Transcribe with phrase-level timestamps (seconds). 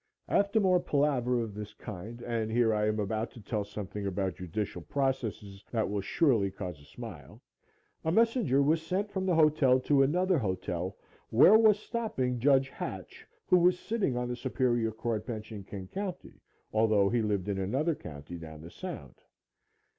[0.27, 4.37] After more palaver of this kind, and here I am about to tell something about
[4.37, 7.39] judicial processes that will surely cause a smile,
[8.03, 10.97] a messenger was sent from the hotel to another hotel,
[11.29, 15.87] where was stopping Judge Hatch, who was sitting on the Superior Court bench in King
[15.87, 16.41] County,
[16.73, 19.21] although he lived in another county down the Sound.